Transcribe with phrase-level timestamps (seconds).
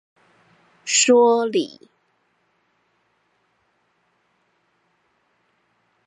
[0.89, 1.87] 說理